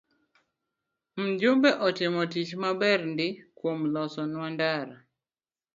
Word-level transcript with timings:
Mjumbe 1.23 1.69
otimo 1.87 2.21
tich 2.31 2.51
maber 2.61 2.99
ndii 3.13 3.39
kuom 3.57 3.79
loso 3.93 4.21
nwa 4.31 4.47
ndara 4.53 4.97